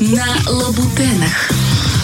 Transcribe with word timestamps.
На 0.00 0.24
Лабутенах. 0.46 1.50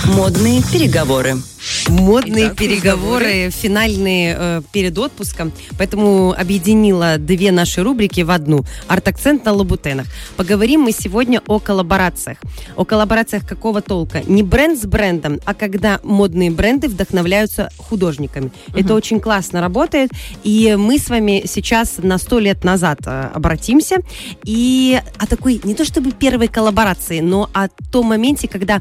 Модные 0.07 0.63
переговоры. 0.65 1.41
Модные 1.89 2.47
Итак, 2.47 2.57
переговоры, 2.57 3.50
финальные 3.50 4.36
э, 4.38 4.63
перед 4.73 4.97
отпуском. 4.97 5.52
Поэтому 5.79 6.33
объединила 6.33 7.18
две 7.18 7.52
наши 7.52 7.83
рубрики 7.83 8.22
в 8.22 8.30
одну. 8.30 8.64
Арт-акцент 8.88 9.45
на 9.45 9.52
лабутенах. 9.52 10.06
Поговорим 10.36 10.82
мы 10.82 10.92
сегодня 10.92 11.42
о 11.46 11.59
коллаборациях. 11.59 12.38
О 12.77 12.84
коллаборациях 12.84 13.46
какого 13.46 13.82
толка? 13.82 14.23
Не 14.27 14.42
бренд 14.42 14.80
с 14.80 14.86
брендом, 14.86 15.41
а 15.45 15.55
когда 15.55 16.00
модные 16.02 16.50
бренды 16.50 16.88
вдохновляются 16.88 17.70
художниками. 17.77 18.51
Это 18.74 18.95
очень 18.95 19.20
классно 19.20 19.60
работает. 19.60 20.10
И 20.42 20.77
мы 20.78 20.98
с 20.98 21.10
вами 21.10 21.45
сейчас 21.46 21.95
на 21.98 22.19
сто 22.19 22.38
лет 22.38 22.64
назад 22.64 23.01
э, 23.06 23.30
обратимся. 23.34 23.98
И 24.45 25.01
о 25.19 25.27
такой, 25.27 25.60
не 25.64 25.74
то 25.74 25.84
чтобы 25.84 26.12
первой 26.12 26.48
коллаборации, 26.48 27.20
но 27.20 27.51
о 27.52 27.69
том 27.91 28.06
моменте, 28.06 28.48
когда 28.48 28.80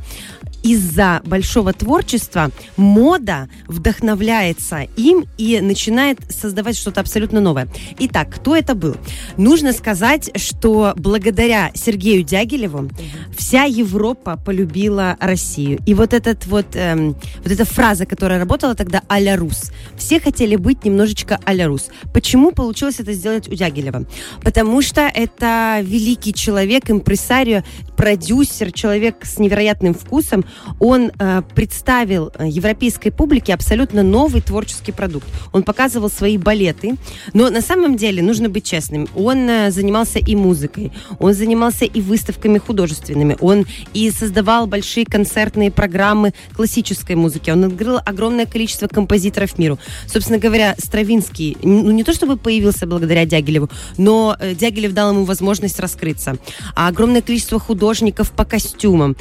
из-за 0.64 1.22
большого 1.26 1.74
творчества 1.74 2.50
мода 2.78 3.50
вдохновляется 3.68 4.88
им 4.96 5.26
и 5.38 5.60
начинает 5.60 6.20
создавать 6.30 6.78
что-то 6.78 7.02
абсолютно 7.02 7.42
новое. 7.42 7.68
Итак, 8.00 8.30
кто 8.34 8.56
это 8.56 8.74
был? 8.74 8.96
Нужно 9.38 9.74
сказать, 9.74 10.32
что 10.40 10.94
благодаря 10.96 11.72
Сергею 11.76 12.24
Дягилеву 12.24 12.90
вся 13.38 13.64
Европа 13.64 14.38
полюбила 14.38 15.18
Россию. 15.20 15.80
И 15.86 15.94
вот 15.94 16.14
этот 16.14 16.46
вот, 16.48 16.76
эм, 16.76 17.16
вот 17.44 17.52
эта 17.52 17.66
фраза, 17.66 18.06
которая 18.06 18.40
работала 18.40 18.74
тогда 18.76 19.02
а-ля 19.08 19.36
рус. 19.36 19.72
Все 19.98 20.20
хотели 20.20 20.56
быть 20.56 20.86
немножечко 20.86 21.40
а-ля 21.44 21.68
рус. 21.68 21.90
Почему 22.14 22.52
получилось 22.52 23.00
это 23.00 23.14
сделать 23.14 23.48
у 23.50 23.54
Дягилева? 23.54 24.06
Потому 24.44 24.82
что 24.82 25.02
это 25.02 25.80
великий 25.82 26.34
человек, 26.34 26.90
импресарио, 26.90 27.64
продюсер, 27.98 28.72
человек 28.72 29.26
с 29.26 29.40
невероятным 29.40 29.94
вкусом. 29.94 30.46
Он 30.80 31.12
э, 31.18 31.42
представил 31.56 32.32
э, 32.38 32.48
европейской 32.48 33.10
публике 33.10 33.54
абсолютно 33.54 34.04
новый 34.04 34.42
творческий 34.42 34.92
продукт. 34.92 35.28
Он 35.52 35.64
показывал 35.64 36.10
свои 36.10 36.38
балеты, 36.38 36.96
но 37.34 37.50
на 37.50 37.62
самом 37.62 37.98
деле 37.98 38.22
нужно 38.22 38.50
быть 38.50 38.66
честным. 38.66 39.08
Он 39.16 39.50
э, 39.50 39.72
занимался 39.72 40.20
и 40.20 40.36
музыкой, 40.36 40.92
он 41.20 41.34
занимался 41.34 41.86
и 41.86 42.02
выставками 42.02 42.58
художественными, 42.58 43.38
он 43.40 43.66
и 43.94 44.12
создавал 44.12 44.68
большие 44.68 45.06
концертные 45.06 45.72
программы 45.72 46.34
классической 46.56 47.16
музыки. 47.16 47.50
Он 47.52 47.64
открыл 47.66 48.00
огромное 48.06 48.46
количество 48.46 48.88
композиторов 48.88 49.58
миру. 49.58 49.80
Собственно 50.08 50.40
говоря, 50.40 50.76
Стравинский, 50.78 51.58
ну 51.64 51.92
не 51.92 52.04
то 52.04 52.14
чтобы 52.14 52.38
появился 52.38 52.86
благодаря 52.86 53.26
Дягилеву, 53.26 53.70
но 53.98 54.36
э, 54.40 54.54
Дягилев 54.56 54.94
дал 54.94 55.12
ему 55.12 55.26
возможность 55.26 55.80
раскрыться. 55.80 56.38
А 56.76 56.88
огромное 56.88 57.22
количество 57.22 57.60
художников 57.60 58.32
по 58.32 58.46
костюмам, 58.46 59.16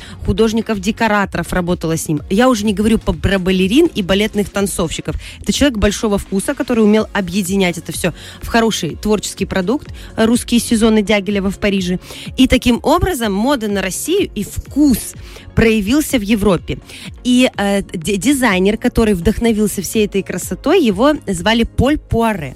художников-декораторов 1.23 1.53
работало 1.53 1.97
с 1.97 2.09
ним. 2.09 2.20
Я 2.31 2.48
уже 2.48 2.65
не 2.65 2.73
говорю 2.73 2.98
про 2.98 3.39
балерин 3.39 3.89
и 3.95 4.03
балетных 4.03 4.51
танцовщиков. 4.51 5.17
Это 5.41 5.53
человек 5.53 5.78
большого 5.78 6.19
вкуса, 6.19 6.55
который 6.55 6.84
умел 6.84 7.06
объединять 7.12 7.78
это 7.78 7.92
все 7.92 8.12
в 8.41 8.48
хороший 8.48 8.97
творческий 8.97 9.47
продукт. 9.47 9.89
э, 10.17 10.25
Русские 10.27 10.61
сезоны 10.61 11.03
Дягилева 11.03 11.50
в 11.50 11.59
Париже. 11.59 11.98
И 12.39 12.47
таким 12.47 12.81
образом 12.83 13.33
мода 13.33 13.69
на 13.69 13.83
Россию 13.83 14.31
и 14.34 14.45
вкус 14.45 15.15
проявился 15.55 16.19
в 16.19 16.23
Европе. 16.23 16.78
И 17.25 17.50
э, 17.56 17.83
дизайнер, 17.93 18.77
который 18.77 19.15
вдохновился 19.15 19.83
всей 19.83 20.06
этой 20.06 20.23
красотой, 20.23 20.83
его 20.83 21.15
звали 21.27 21.65
Поль 21.65 21.98
Пуаре. 21.98 22.55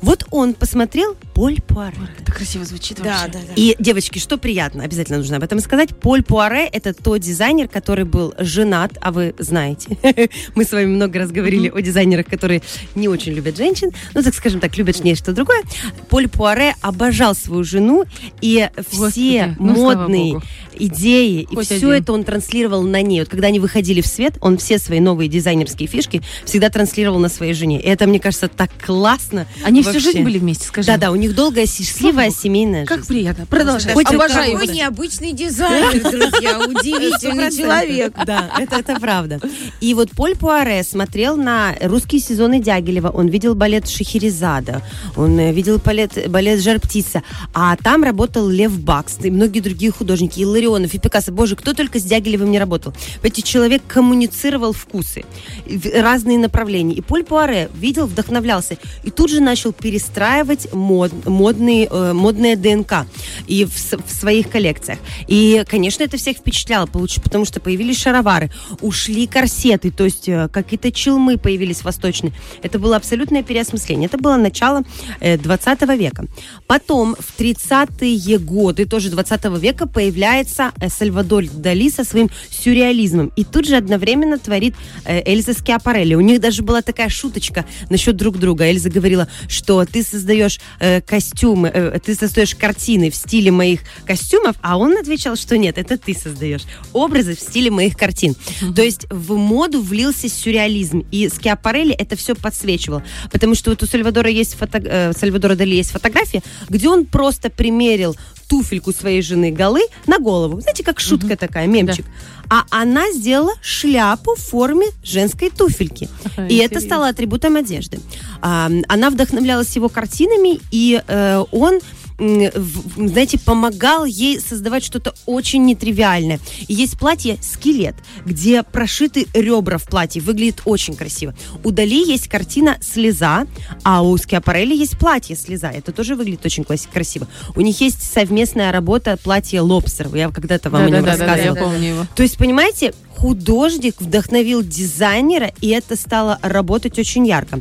Вот 0.00 0.24
он 0.30 0.54
посмотрел 0.54 1.16
Поль 1.34 1.60
Пуаре. 1.60 1.96
Это 2.20 2.32
красиво 2.32 2.64
звучит 2.64 2.98
Да, 2.98 3.22
вообще. 3.22 3.32
да, 3.32 3.38
да. 3.48 3.52
И, 3.56 3.74
девочки, 3.78 4.18
что 4.18 4.38
приятно, 4.38 4.84
обязательно 4.84 5.18
нужно 5.18 5.36
об 5.36 5.42
этом 5.42 5.60
сказать. 5.60 5.90
Поль 5.96 6.22
Пуаре– 6.22 6.66
это 6.72 6.94
тот 6.94 7.20
дизайнер, 7.20 7.68
который 7.68 8.04
был 8.04 8.34
женат, 8.38 8.92
а 9.00 9.10
вы 9.10 9.34
знаете. 9.38 9.96
Мы 10.54 10.64
с 10.64 10.72
вами 10.72 10.86
много 10.86 11.18
раз 11.18 11.30
говорили 11.30 11.68
о 11.68 11.80
дизайнерах, 11.80 12.26
которые 12.26 12.62
не 12.94 13.08
очень 13.08 13.32
любят 13.32 13.56
женщин, 13.56 13.90
ну, 14.14 14.22
так 14.22 14.34
скажем 14.34 14.60
так, 14.60 14.76
любят 14.76 15.02
нечто 15.02 15.32
другое. 15.32 15.62
Поль 16.08 16.28
Пуаре 16.28 16.74
обожал 16.80 17.34
свою 17.34 17.64
жену, 17.64 18.04
и 18.40 18.68
все 18.90 19.56
ну, 19.58 19.74
модные 19.74 20.40
идеи, 20.80 21.46
и 21.50 21.56
все 21.62 21.92
это 21.92 22.12
он 22.12 22.24
транслировал 22.24 22.82
на 22.82 23.02
ней. 23.02 23.20
Вот 23.20 23.28
когда 23.28 23.48
они 23.48 23.58
выходили 23.58 24.00
в 24.00 24.06
свет, 24.06 24.36
он 24.40 24.58
все 24.58 24.78
свои 24.78 25.00
новые 25.00 25.28
дизайнерские 25.28 25.88
фишки 25.88 26.22
всегда 26.44 26.70
транслировал 26.70 27.18
на 27.18 27.28
своей 27.28 27.52
жене. 27.52 27.80
И 27.80 27.86
это, 27.86 28.06
мне 28.06 28.20
кажется, 28.20 28.48
так 28.48 28.70
классно. 28.84 29.46
Они 29.64 29.82
всю 29.90 30.00
жизнь 30.00 30.22
были 30.22 30.38
вместе, 30.38 30.66
скажи. 30.66 30.86
Да-да, 30.86 31.10
у 31.10 31.16
них 31.16 31.34
долгая, 31.34 31.66
счастливая 31.66 32.30
семейная 32.30 32.86
Как 32.86 32.98
жизнь. 32.98 33.08
приятно. 33.08 33.46
Продолжай. 33.46 33.92
Хоть 33.92 34.06
Обожаю. 34.12 34.58
Какой 34.58 34.74
необычный 34.74 35.32
дизайнер, 35.32 36.02
друзья, 36.10 36.60
удивительный 36.60 37.50
человек. 37.50 38.14
Да, 38.24 38.50
это, 38.58 38.76
это 38.76 39.00
правда. 39.00 39.40
И 39.80 39.94
вот 39.94 40.10
Поль 40.10 40.36
Пуаре 40.36 40.82
смотрел 40.82 41.36
на 41.36 41.74
русские 41.80 42.20
сезоны 42.20 42.60
Дягилева, 42.60 43.08
он 43.08 43.28
видел 43.28 43.54
балет 43.54 43.88
Шахерезада, 43.88 44.82
он 45.16 45.38
э, 45.38 45.52
видел 45.52 45.78
балет, 45.78 46.30
балет 46.30 46.60
Жар 46.60 46.80
Птица, 46.80 47.22
а 47.54 47.76
там 47.76 48.02
работал 48.02 48.48
Лев 48.48 48.78
Бакс 48.78 49.18
и 49.22 49.30
многие 49.30 49.60
другие 49.60 49.92
художники, 49.92 50.40
и 50.40 50.44
Ларионов, 50.44 50.94
и 50.94 50.98
Пикассо. 50.98 51.32
Боже, 51.32 51.56
кто 51.56 51.74
только 51.74 51.98
с 51.98 52.02
Дягилевым 52.02 52.50
не 52.50 52.58
работал. 52.58 52.92
Эти 53.22 53.40
человек 53.40 53.82
коммуницировал 53.86 54.72
вкусы, 54.72 55.24
в 55.66 56.02
разные 56.02 56.38
направления. 56.38 56.94
И 56.94 57.00
Поль 57.00 57.24
Пуаре 57.24 57.70
видел, 57.74 58.06
вдохновлялся, 58.06 58.76
и 59.04 59.10
тут 59.10 59.30
же 59.30 59.40
начал 59.40 59.72
перестраивать 59.80 60.72
мод, 60.72 61.12
модные, 61.26 61.88
э, 61.90 62.56
ДНК 62.56 63.06
и 63.46 63.64
в, 63.64 63.72
в 63.72 64.12
своих 64.12 64.50
коллекциях. 64.50 64.98
И, 65.26 65.64
конечно, 65.68 66.02
это 66.02 66.16
всех 66.16 66.38
впечатляло, 66.38 66.86
потому 66.86 67.44
что 67.44 67.60
появились 67.60 68.00
шаровары, 68.00 68.50
ушли 68.80 69.26
корсеты, 69.26 69.90
то 69.90 70.04
есть 70.04 70.28
э, 70.28 70.48
какие-то 70.48 70.90
челмы 70.92 71.38
появились 71.38 71.82
восточные. 71.84 72.32
Это 72.62 72.78
было 72.78 72.96
абсолютное 72.96 73.42
переосмысление. 73.42 74.06
Это 74.06 74.18
было 74.18 74.36
начало 74.36 74.82
э, 75.20 75.36
20 75.38 75.82
века. 75.98 76.24
Потом, 76.66 77.16
в 77.18 77.38
30-е 77.38 78.38
годы, 78.38 78.86
тоже 78.86 79.10
20 79.10 79.44
века, 79.60 79.86
появляется 79.86 80.72
э, 80.80 80.88
Сальвадор 80.88 81.44
Дали 81.52 81.90
со 81.90 82.04
своим 82.04 82.30
сюрреализмом. 82.50 83.32
И 83.36 83.44
тут 83.44 83.66
же 83.66 83.76
одновременно 83.76 84.38
творит 84.38 84.74
э, 85.04 85.22
Эльза 85.24 85.52
Скиапарелли. 85.52 86.14
У 86.14 86.20
них 86.20 86.40
даже 86.40 86.62
была 86.62 86.82
такая 86.82 87.08
шуточка 87.08 87.64
насчет 87.90 88.16
друг 88.16 88.38
друга. 88.38 88.64
Эльза 88.64 88.90
говорила, 88.90 89.28
что 89.48 89.67
ты 89.84 90.02
создаешь 90.02 90.60
э, 90.80 91.00
костюмы, 91.00 91.68
э, 91.68 91.98
ты 92.04 92.14
создаешь 92.14 92.54
картины 92.54 93.10
в 93.10 93.14
стиле 93.14 93.50
моих 93.50 93.80
костюмов, 94.06 94.56
а 94.62 94.76
он 94.76 94.96
отвечал, 94.96 95.36
что 95.36 95.56
нет, 95.56 95.78
это 95.78 95.98
ты 95.98 96.14
создаешь 96.14 96.62
образы 96.92 97.36
в 97.36 97.40
стиле 97.40 97.70
моих 97.70 97.96
картин. 97.96 98.34
То 98.74 98.82
есть 98.82 99.06
в 99.10 99.36
моду 99.36 99.80
влился 99.80 100.28
сюрреализм, 100.28 101.04
и 101.10 101.28
Скиапарелли 101.28 101.94
это 101.94 102.16
все 102.16 102.34
подсвечивал. 102.34 103.02
Потому 103.30 103.54
что 103.54 103.70
вот 103.70 103.82
у 103.82 103.86
Сальвадора 103.86 104.30
есть 104.30 104.54
фото, 104.54 104.78
э, 104.78 105.12
Сальвадора 105.12 105.54
Дали 105.54 105.76
есть 105.76 105.90
фотография, 105.90 106.42
где 106.68 106.88
он 106.88 107.06
просто 107.06 107.50
примерил 107.50 108.16
туфельку 108.48 108.92
своей 108.92 109.22
жены 109.22 109.52
голы 109.52 109.82
на 110.06 110.18
голову. 110.18 110.60
Знаете, 110.60 110.82
как 110.82 111.00
шутка 111.00 111.36
такая, 111.36 111.66
мемчик. 111.66 112.06
А 112.50 112.64
она 112.70 113.12
сделала 113.12 113.52
шляпу 113.60 114.34
в 114.34 114.40
форме 114.40 114.86
женской 115.04 115.50
туфельки. 115.50 116.08
И 116.48 116.56
это 116.56 116.76
Интересно. 116.76 116.80
стало 116.80 117.08
атрибутом 117.08 117.56
одежды. 117.56 118.00
А, 118.40 118.70
она 118.88 119.10
вдохновлялась 119.10 119.76
его 119.76 119.90
картинами, 119.90 120.60
и 120.70 121.02
э, 121.06 121.44
он 121.52 121.80
знаете, 122.18 123.38
помогал 123.38 124.04
ей 124.04 124.40
создавать 124.40 124.84
что-то 124.84 125.14
очень 125.26 125.64
нетривиальное. 125.64 126.40
И 126.66 126.74
есть 126.74 126.98
платье 126.98 127.38
«Скелет», 127.40 127.94
где 128.24 128.62
прошиты 128.62 129.26
ребра 129.34 129.78
в 129.78 129.84
платье. 129.84 130.20
Выглядит 130.20 130.62
очень 130.64 130.96
красиво. 130.96 131.34
У 131.62 131.70
Дали 131.70 132.04
есть 132.06 132.28
картина 132.28 132.78
«Слеза», 132.80 133.46
а 133.84 134.02
у 134.02 134.16
Скиапарелли 134.16 134.74
есть 134.74 134.98
платье 134.98 135.36
«Слеза». 135.36 135.70
Это 135.70 135.92
тоже 135.92 136.16
выглядит 136.16 136.44
очень 136.44 136.64
красиво. 136.64 137.28
У 137.54 137.60
них 137.60 137.80
есть 137.80 138.02
совместная 138.02 138.72
работа 138.72 139.16
платье 139.16 139.60
«Лобстер». 139.60 140.14
Я 140.14 140.30
когда-то 140.30 140.70
вам 140.70 140.86
о 140.86 140.90
нем 140.90 141.04
я 141.04 141.16
рассказывала. 141.16 141.54
помню 141.54 141.88
его. 141.88 142.06
То 142.16 142.24
есть, 142.24 142.36
понимаете, 142.36 142.94
художник 143.16 144.00
вдохновил 144.00 144.62
дизайнера, 144.62 145.52
и 145.60 145.68
это 145.68 145.96
стало 145.96 146.38
работать 146.42 146.98
очень 146.98 147.26
ярко. 147.26 147.60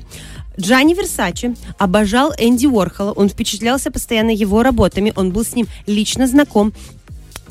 Джанни 0.59 0.94
Версачи 0.94 1.56
обожал 1.77 2.33
Энди 2.38 2.65
Уорхола, 2.65 3.12
он 3.12 3.30
впечатлялся 3.30 3.92
постоянно 3.92 4.31
его 4.31 4.63
работами, 4.63 5.13
он 5.15 5.31
был 5.31 5.45
с 5.45 5.54
ним 5.54 5.68
лично 5.86 6.27
знаком. 6.27 6.74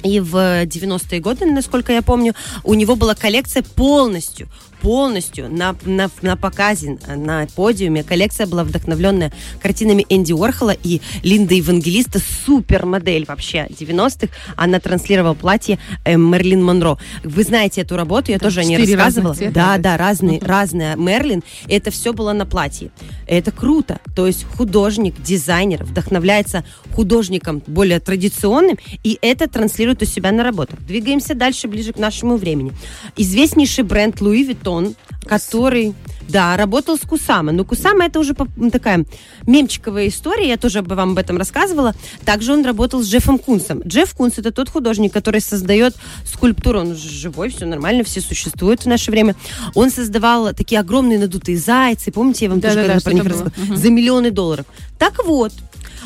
И 0.03 0.21
в 0.21 0.65
90-е 0.65 1.21
годы, 1.21 1.47
насколько 1.47 1.93
я 1.93 2.03
помню, 2.03 2.35
у 2.65 2.75
него 2.75 2.97
была 2.97 3.15
коллекция 3.15 3.63
полностью, 3.63 4.49
полностью 4.83 5.51
на, 5.51 5.75
на, 5.85 6.11
на 6.23 6.37
показе, 6.37 6.99
на 7.07 7.47
подиуме. 7.55 8.03
Коллекция 8.05 8.47
была 8.47 8.65
вдохновленная 8.65 9.33
картинами 9.61 10.05
Энди 10.09 10.33
Уорхола 10.33 10.75
и 10.83 11.01
Линда 11.23 11.55
Евангелиста, 11.55 12.21
супер 12.45 12.87
модель 12.87 13.25
вообще 13.27 13.67
90-х. 13.71 14.29
Она 14.57 14.81
транслировала 14.81 15.35
платье 15.35 15.79
э, 16.05 16.17
Мерлин 16.17 16.63
Монро. 16.63 16.99
Вы 17.25 17.43
знаете 17.43 17.81
эту 17.83 17.97
работу, 17.97 18.31
я 18.33 18.39
тоже 18.39 18.61
о 18.61 18.65
ней 18.65 18.77
рассказывала. 18.77 19.35
цвета, 19.35 19.53
Да, 19.55 19.79
да? 19.79 19.97
разные, 19.97 20.41
разные 20.41 20.97
Мерлин. 20.97 21.43
Это 21.69 21.91
все 21.91 22.13
было 22.13 22.33
на 22.33 22.47
платье. 22.47 22.91
Это 23.27 23.51
круто. 23.51 24.01
То 24.15 24.27
есть 24.27 24.45
художник, 24.57 25.15
дизайнер 25.23 25.85
вдохновляется 25.85 26.65
художником 26.95 27.63
более 27.67 28.01
традиционным, 28.01 28.79
и 29.03 29.19
это 29.23 29.49
транслирует 29.49 30.03
у 30.03 30.05
себя 30.05 30.33
на 30.33 30.43
работах. 30.43 30.81
Двигаемся 30.87 31.35
дальше, 31.35 31.69
ближе 31.69 31.93
к 31.93 31.99
нашему 31.99 32.37
времени. 32.37 32.73
Известнейший 33.17 33.85
бренд 33.85 34.21
Louis 34.21 34.49
Vuitton, 34.49 34.66
который... 35.27 35.95
Да, 36.29 36.57
работал 36.57 36.97
с 36.97 37.03
Кусама. 37.03 37.53
Но 37.53 37.65
Кусама 37.65 38.07
это 38.07 38.19
уже 38.19 38.35
такая 38.73 39.05
мемчиковая 39.47 40.09
история, 40.09 40.49
я 40.49 40.57
тоже 40.57 40.81
об- 40.81 40.93
вам 40.93 41.13
об 41.13 41.19
этом 41.19 41.37
рассказывала. 41.37 41.95
Также 42.25 42.53
он 42.53 42.65
работал 42.65 43.01
с 43.01 43.07
Джеффом 43.07 43.39
Кунсом. 43.39 43.81
Джефф 43.87 44.13
Кунс 44.13 44.37
это 44.39 44.51
тот 44.51 44.69
художник, 44.69 45.13
который 45.13 45.41
создает 45.41 45.95
скульптуру. 46.25 46.81
Он 46.81 46.97
же 46.97 47.09
живой, 47.09 47.51
все 47.51 47.65
нормально, 47.65 48.03
все 48.03 48.21
существуют 48.21 48.83
в 48.83 48.87
наше 48.87 49.13
время. 49.13 49.37
Он 49.75 49.89
создавал 49.89 50.53
такие 50.53 50.81
огромные 50.81 51.21
надутые 51.21 51.59
зайцы. 51.59 52.11
Помните, 52.11 52.47
я 52.47 52.51
вам 52.51 52.61
тоже 52.61 52.75
Да-да-да, 52.75 52.95
когда 52.95 53.05
про 53.05 53.15
них 53.15 53.25
рассказывала? 53.25 53.77
За 53.77 53.91
миллионы 53.91 54.33
долларов. 54.33 54.67
Так 54.99 55.25
вот, 55.25 55.53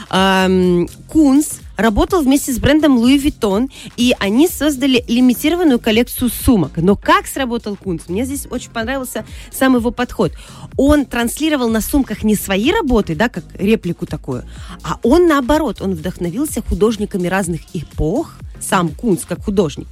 Кунс 0.08 1.61
работал 1.76 2.23
вместе 2.23 2.52
с 2.52 2.58
брендом 2.58 2.99
Louis 2.99 3.23
Vuitton, 3.23 3.70
и 3.97 4.14
они 4.19 4.49
создали 4.49 5.05
лимитированную 5.08 5.79
коллекцию 5.79 6.31
сумок. 6.31 6.73
Но 6.76 6.97
как 6.97 7.26
сработал 7.26 7.76
Кунс? 7.76 8.08
Мне 8.08 8.25
здесь 8.25 8.47
очень 8.50 8.70
понравился 8.70 9.25
сам 9.50 9.76
его 9.76 9.91
подход. 9.91 10.32
Он 10.76 11.06
транслировал 11.06 11.69
на 11.69 11.81
сумках 11.81 12.23
не 12.23 12.35
свои 12.35 12.70
работы, 12.70 13.14
да, 13.14 13.29
как 13.29 13.44
реплику 13.55 14.06
такую, 14.06 14.44
а 14.82 14.99
он 15.02 15.26
наоборот, 15.26 15.81
он 15.81 15.94
вдохновился 15.94 16.62
художниками 16.62 17.26
разных 17.29 17.61
эпох, 17.75 18.37
сам 18.61 18.91
Кунс 18.91 19.25
как 19.25 19.45
художник. 19.45 19.89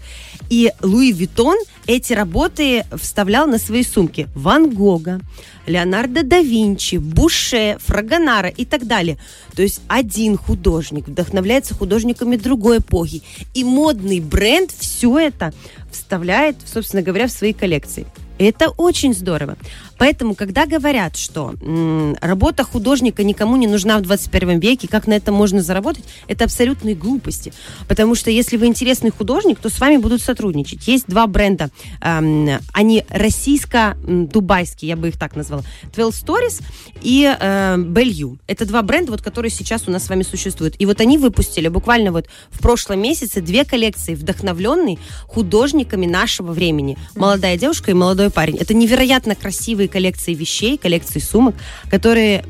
И 0.51 0.73
Louis 0.83 1.13
Vuitton 1.13 1.57
эти 1.87 2.13
работы 2.13 2.85
вставлял 2.97 3.47
на 3.47 3.59
свои 3.59 3.83
сумки. 3.83 4.29
Ван 4.35 4.71
Гога, 4.71 5.21
Леонардо 5.67 6.23
да 6.23 6.41
Винчи, 6.41 6.97
Буше, 6.97 7.79
Фрагонара 7.81 8.49
и 8.49 8.65
так 8.65 8.87
далее. 8.87 9.19
То 9.55 9.63
есть 9.63 9.81
один 9.89 10.37
художник 10.37 11.09
вдохновляется 11.09 11.75
художниками 11.75 12.37
другой 12.37 12.79
эпохи. 12.79 13.23
И 13.55 13.65
модный 13.65 14.21
бренд 14.21 14.71
все 14.71 15.19
это 15.19 15.53
вставляет, 15.91 16.57
собственно 16.65 17.03
говоря, 17.03 17.27
в 17.27 17.33
свои 17.33 17.53
коллекции. 17.53 18.07
Это 18.39 18.69
очень 18.69 19.15
здорово. 19.15 19.57
Поэтому, 19.99 20.35
когда 20.35 20.67
говорят, 20.67 21.17
что 21.17 21.55
м, 21.61 22.17
работа 22.21 22.65
художника 22.65 23.25
никому 23.25 23.57
не 23.57 23.67
нужна 23.67 23.99
в 23.99 24.03
21 24.03 24.61
веке, 24.61 24.89
как 24.89 25.07
на 25.07 25.15
этом 25.15 25.35
можно 25.35 25.61
заработать, 25.63 26.05
это 26.29 26.45
абсолютные 26.45 26.95
глупости. 26.95 27.53
Потому 27.89 28.15
что 28.15 28.31
если 28.31 28.57
вы 28.57 28.67
интересный 28.67 29.11
художник, 29.11 29.59
то 29.59 29.69
с 29.69 29.79
вами 29.81 29.97
будут 29.97 30.23
сотрудничать. 30.23 30.87
Есть 30.89 31.07
два 31.09 31.27
бренда. 31.27 31.71
эм, 32.01 32.49
они 32.73 33.05
российско-дубайские, 33.09 34.89
я 34.89 34.97
бы 34.97 35.09
их 35.09 35.19
так 35.19 35.37
назвала. 35.37 35.63
12 35.95 36.25
Stories 36.25 36.63
и 37.03 37.25
э, 37.25 37.77
Bellew. 37.77 38.39
Это 38.47 38.65
два 38.67 38.83
бренда, 38.83 39.13
вот, 39.13 39.23
которые 39.23 39.51
сейчас 39.51 39.89
у 39.89 39.91
нас 39.91 40.05
с 40.05 40.09
вами 40.09 40.23
существуют. 40.23 40.75
И 40.79 40.87
вот 40.87 41.01
они 41.01 41.19
выпустили 41.19 41.69
буквально 41.69 42.13
вот 42.13 42.27
в 42.51 42.61
прошлом 42.61 43.01
месяце 43.01 43.41
две 43.41 43.65
коллекции, 43.65 44.15
вдохновленные 44.15 44.99
художниками 45.27 46.07
нашего 46.07 46.53
времени. 46.53 46.97
Молодая 47.15 47.57
девушка 47.57 47.91
и 47.91 47.95
молодой 47.95 48.31
парень. 48.31 48.57
Это 48.57 48.75
невероятно 48.75 49.35
красивые 49.35 49.88
коллекции 49.89 50.35
вещей, 50.35 50.79
коллекции 50.79 51.21
сумок, 51.21 51.55
которые 51.91 52.45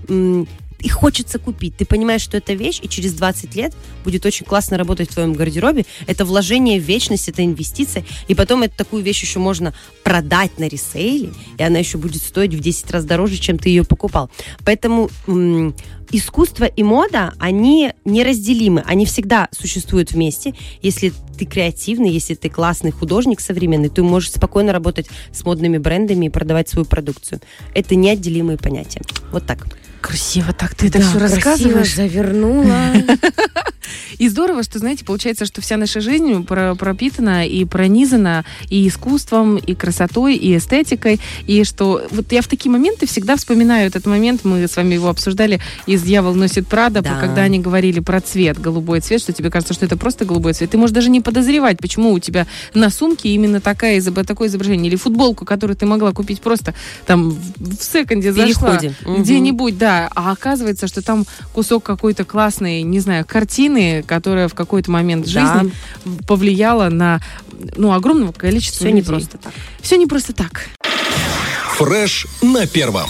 их 0.80 0.92
хочется 0.92 1.38
купить. 1.38 1.76
Ты 1.76 1.84
понимаешь, 1.84 2.22
что 2.22 2.36
это 2.36 2.52
вещь, 2.52 2.80
и 2.82 2.88
через 2.88 3.12
20 3.14 3.54
лет 3.54 3.74
будет 4.04 4.24
очень 4.24 4.46
классно 4.46 4.78
работать 4.78 5.10
в 5.10 5.14
твоем 5.14 5.32
гардеробе. 5.32 5.84
Это 6.06 6.24
вложение 6.24 6.80
в 6.80 6.84
вечность, 6.84 7.28
это 7.28 7.44
инвестиция. 7.44 8.04
И 8.28 8.34
потом 8.34 8.62
эту 8.62 8.76
такую 8.76 9.02
вещь 9.02 9.22
еще 9.22 9.38
можно 9.38 9.74
продать 10.04 10.58
на 10.58 10.68
ресейле, 10.68 11.30
и 11.58 11.62
она 11.62 11.78
еще 11.78 11.98
будет 11.98 12.22
стоить 12.22 12.54
в 12.54 12.60
10 12.60 12.90
раз 12.90 13.04
дороже, 13.04 13.38
чем 13.38 13.58
ты 13.58 13.70
ее 13.70 13.84
покупал. 13.84 14.30
Поэтому 14.64 15.10
м, 15.26 15.74
искусство 16.10 16.64
и 16.64 16.82
мода, 16.82 17.34
они 17.38 17.92
неразделимы. 18.04 18.82
Они 18.86 19.04
всегда 19.04 19.48
существуют 19.52 20.12
вместе. 20.12 20.54
Если 20.82 21.12
ты 21.38 21.44
креативный, 21.44 22.10
если 22.10 22.34
ты 22.34 22.48
классный 22.48 22.90
художник 22.90 23.40
современный, 23.40 23.88
ты 23.88 24.02
можешь 24.02 24.32
спокойно 24.32 24.72
работать 24.72 25.08
с 25.32 25.44
модными 25.44 25.78
брендами 25.78 26.26
и 26.26 26.30
продавать 26.30 26.68
свою 26.68 26.86
продукцию. 26.86 27.40
Это 27.74 27.94
неотделимые 27.94 28.58
понятия. 28.58 29.02
Вот 29.32 29.46
так. 29.46 29.66
Красиво 30.00 30.52
так 30.52 30.74
ты 30.74 30.86
это 30.88 30.98
Да, 31.00 31.04
все 31.08 31.18
рассказываешь. 31.18 31.94
завернула. 31.94 32.74
И 34.18 34.28
здорово, 34.28 34.62
что, 34.62 34.78
знаете, 34.78 35.04
получается, 35.04 35.44
что 35.46 35.60
вся 35.60 35.76
наша 35.76 36.00
жизнь 36.00 36.44
про- 36.44 36.74
пропитана 36.74 37.46
и 37.46 37.64
пронизана 37.64 38.44
и 38.68 38.86
искусством, 38.88 39.56
и 39.56 39.74
красотой, 39.74 40.36
и 40.36 40.56
эстетикой. 40.56 41.20
И 41.46 41.64
что 41.64 42.02
вот 42.10 42.32
я 42.32 42.42
в 42.42 42.48
такие 42.48 42.70
моменты 42.70 43.06
всегда 43.06 43.36
вспоминаю 43.36 43.86
этот 43.86 44.06
момент, 44.06 44.44
мы 44.44 44.66
с 44.66 44.76
вами 44.76 44.94
его 44.94 45.08
обсуждали, 45.08 45.60
из 45.86 46.02
«Дьявол 46.02 46.34
носит 46.34 46.66
Прада», 46.66 47.00
Да. 47.02 47.20
когда 47.20 47.42
они 47.42 47.58
говорили 47.60 48.00
про 48.00 48.20
цвет, 48.20 48.60
голубой 48.60 49.00
цвет, 49.00 49.20
что 49.20 49.32
тебе 49.32 49.50
кажется, 49.50 49.74
что 49.74 49.86
это 49.86 49.96
просто 49.96 50.24
голубой 50.24 50.52
цвет. 50.54 50.70
Ты 50.70 50.78
можешь 50.78 50.94
даже 50.94 51.10
не 51.10 51.20
подозревать, 51.20 51.78
почему 51.78 52.12
у 52.12 52.18
тебя 52.18 52.46
на 52.74 52.90
сумке 52.90 53.28
именно 53.30 53.60
такая, 53.60 54.02
такое 54.02 54.48
изображение. 54.48 54.88
Или 54.88 54.96
футболку, 54.96 55.44
которую 55.44 55.76
ты 55.76 55.86
могла 55.86 56.12
купить 56.12 56.40
просто 56.40 56.74
там 57.06 57.30
в 57.56 57.74
секонде 57.82 58.32
зашла. 58.32 58.78
Мгм. 59.04 59.22
где-нибудь, 59.22 59.78
да, 59.78 60.10
а 60.14 60.32
оказывается, 60.32 60.86
что 60.86 61.02
там 61.02 61.24
кусок 61.54 61.84
какой-то 61.84 62.24
классной, 62.24 62.82
не 62.82 63.00
знаю, 63.00 63.24
картины, 63.26 64.02
которая 64.08 64.48
в 64.48 64.54
какой-то 64.54 64.90
момент 64.90 65.26
Да. 65.26 65.30
жизни 65.60 65.72
повлияла 66.26 66.88
на 66.88 67.20
ну, 67.76 67.92
огромного 67.92 68.32
количества 68.32 68.78
Все 68.86 68.92
не 68.92 69.00
людей. 69.00 69.12
просто 69.12 69.38
так. 69.38 69.52
Все 69.80 69.96
не 69.96 70.06
просто 70.06 70.32
так. 70.32 70.66
Фреш 71.76 72.26
на 72.42 72.66
первом. 72.66 73.08